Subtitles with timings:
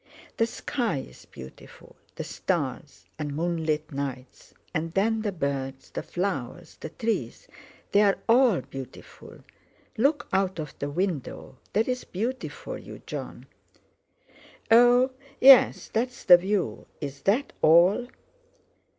[0.37, 6.75] The sky is beautiful, the stars, and moonlit nights, and then the birds, the flowers,
[6.79, 9.41] the trees—they're all beautiful.
[9.97, 13.45] Look out of the window—there's beauty for you, Jon."
[14.71, 15.11] "Oh!
[15.39, 16.87] yes, that's the view.
[16.99, 18.07] Is that all?"